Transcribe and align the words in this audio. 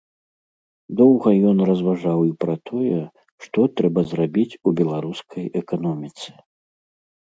Доўга 1.01 1.29
ён 1.49 1.57
разважаў 1.71 2.19
і 2.29 2.33
пра 2.43 2.55
тое, 2.69 3.01
што 3.45 3.59
трэба 3.77 4.01
зрабіць 4.15 4.59
у 4.67 4.77
беларускай 4.81 5.45
эканоміцы. 5.63 6.29